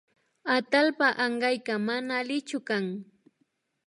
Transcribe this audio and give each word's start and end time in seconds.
Atallpa 0.55 1.07
ankayka 1.25 1.73
mana 1.87 2.11
allichu 2.21 2.59
kan 2.67 2.85